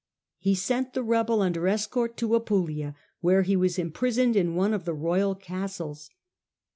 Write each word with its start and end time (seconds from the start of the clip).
He 0.39 0.55
sent 0.55 0.93
the 0.95 1.03
rebel 1.03 1.43
under 1.43 1.67
escort 1.67 2.17
to 2.17 2.33
Apulia, 2.35 2.95
where 3.19 3.43
he 3.43 3.55
was 3.55 3.77
imprisoned 3.77 4.35
in 4.35 4.55
one 4.55 4.73
of 4.73 4.83
the 4.85 4.95
royal 4.95 5.35
castles. 5.35 6.09